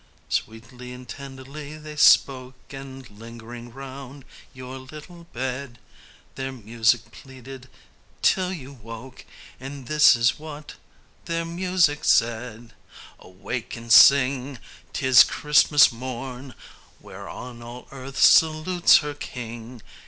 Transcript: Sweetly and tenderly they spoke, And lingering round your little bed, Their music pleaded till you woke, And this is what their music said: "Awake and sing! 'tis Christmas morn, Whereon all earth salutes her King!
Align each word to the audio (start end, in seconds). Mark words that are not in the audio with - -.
Sweetly 0.29 0.93
and 0.93 1.07
tenderly 1.07 1.77
they 1.77 1.95
spoke, 1.95 2.55
And 2.71 3.07
lingering 3.07 3.71
round 3.71 4.25
your 4.51 4.79
little 4.79 5.25
bed, 5.25 5.77
Their 6.33 6.51
music 6.51 7.11
pleaded 7.11 7.69
till 8.23 8.51
you 8.51 8.73
woke, 8.73 9.25
And 9.59 9.85
this 9.87 10.15
is 10.15 10.39
what 10.39 10.73
their 11.25 11.45
music 11.45 12.03
said: 12.03 12.73
"Awake 13.19 13.75
and 13.75 13.93
sing! 13.93 14.57
'tis 14.91 15.23
Christmas 15.23 15.91
morn, 15.91 16.55
Whereon 16.99 17.61
all 17.61 17.87
earth 17.91 18.17
salutes 18.19 18.97
her 19.05 19.13
King! 19.13 19.83